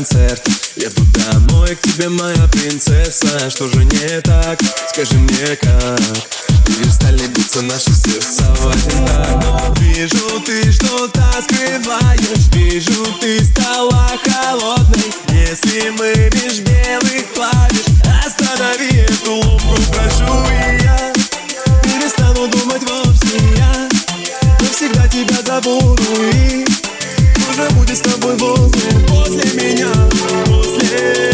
концерт. 0.00 0.42
Еду 0.76 1.02
домой 1.12 1.76
к 1.76 1.80
тебе, 1.82 2.08
моя 2.08 2.48
принцесса. 2.52 3.50
Что 3.50 3.68
же 3.68 3.84
не 3.84 4.20
так? 4.22 4.58
Скажи 4.88 5.14
мне 5.16 5.56
как? 5.56 6.00
Перестали 6.64 7.26
биться 7.26 7.60
наши 7.62 7.92
сердца 7.92 8.44
в 8.56 8.68
один 8.68 9.06
так 9.06 9.78
Вижу, 9.78 10.40
ты 10.46 10.72
что-то 10.72 11.22
скрываешь. 11.42 12.48
Вижу, 12.54 13.04
ты 13.20 13.44
стала 13.44 14.12
холодной. 14.24 15.12
Если 15.28 15.90
мы 15.90 16.30
меж 16.32 16.60
белых 16.60 17.32
клавиш 17.34 17.84
Останови 18.24 19.04
эту 19.04 19.32
ломку, 19.32 19.74
прошу 19.92 20.46
И 20.48 20.82
я 20.82 21.12
перестану 21.82 22.48
думать 22.48 22.82
вовсе. 22.88 23.36
Я 23.56 23.88
Навсегда 24.60 25.06
тебя 25.08 25.42
забуду 25.44 26.02
и 26.32 26.69
уже 27.60 27.70
будет 27.74 27.96
с 27.96 28.00
тобой 28.00 28.36
возле, 28.36 28.90
после 29.08 29.44
меня, 29.54 29.88
после 30.46 31.29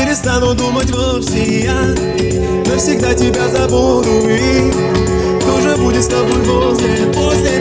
перестану 0.00 0.54
думать 0.54 0.90
вовсе 0.90 1.64
я. 1.64 1.94
Навсегда 2.66 3.12
тебя 3.14 3.48
забуду 3.48 4.28
и 4.28 4.70
кто 5.40 5.60
же 5.60 5.76
будет 5.76 6.02
с 6.02 6.08
тобой 6.08 6.42
после 6.44 7.06
после 7.12 7.59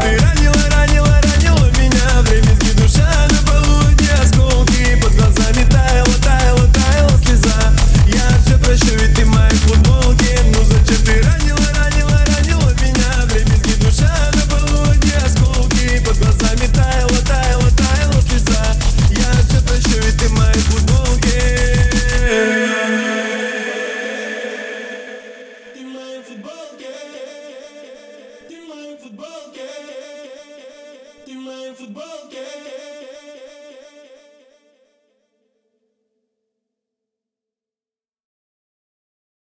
ты 0.00 0.18
ранила, 0.18 0.62
ранила, 0.70 1.20
ранила 1.22 1.70
меня. 1.78 2.22
В 2.22 2.30
ремезги 2.30 2.72
душа 2.72 3.08
на 3.30 3.42
полудне. 3.50 4.10
Осколки 4.22 5.00
Под 5.00 5.12
глазами 5.14 5.64
таяла, 5.70 6.14
таяла, 6.22 6.68
таяла 6.72 7.18
слеза. 7.24 7.72
Я 8.06 8.38
все 8.44 8.58
прощу, 8.58 8.94
ведь 8.98 9.14
ты 9.14 9.24
в 9.24 9.28
моей 9.28 9.52
Ну 10.52 10.64
зачем 10.64 11.04
ты 11.04 11.22
ранила, 11.22 11.66
ранила, 11.74 12.24
ранила 12.26 12.72
меня? 12.74 13.26
В 13.26 13.32
ремезги 13.32 13.74
душа 13.82 14.30
на 14.34 14.42
полудне. 14.54 15.14
Осколки 15.24 15.98
Под 16.04 16.18
глазами 16.18 16.66
таяла, 16.72 17.18
таяла, 17.22 17.70
таяла 17.70 18.22
слеза. 18.22 18.76
Я 19.10 19.32
все 19.48 19.60
прощу, 19.62 20.00
ведь 20.02 20.18
ты 20.18 20.28
в 20.28 20.32
моей 20.32 20.56
Ты 28.48 28.60
в 28.60 28.68
моей 28.68 28.96
ты 31.86 31.92
в 31.92 31.94
моей 31.94 32.16
футболке. 32.26 32.65